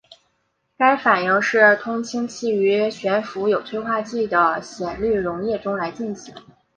[0.79, 6.33] 该反应是通氢气于悬浮有催化剂的酰氯溶液中来进行。